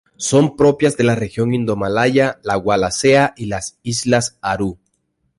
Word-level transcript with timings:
Son 0.17 0.55
propias 0.55 0.97
de 0.97 1.03
la 1.03 1.13
región 1.13 1.53
indomalaya, 1.53 2.39
la 2.41 2.57
Wallacea 2.57 3.35
y 3.37 3.45
las 3.45 3.77
islas 3.83 4.35
Aru. 4.41 4.79